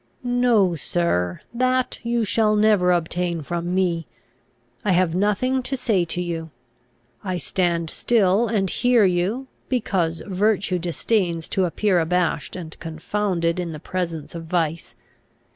[0.23, 4.07] "No, sir; that you shall never obtain from me.
[4.83, 6.49] I have nothing to say to you.
[7.23, 13.73] I stand still and hear you; because virtue disdains to appear abashed and confounded in
[13.73, 14.95] the presence of vice.